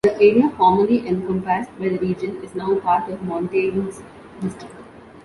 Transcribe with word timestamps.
The 0.03 0.15
area 0.15 0.49
formerly 0.57 1.07
encompassed 1.07 1.69
by 1.77 1.89
the 1.89 1.99
region 1.99 2.37
is 2.43 2.55
now 2.55 2.73
part 2.79 3.07
of 3.11 3.21
Montagnes 3.21 4.01
District. 4.41 4.73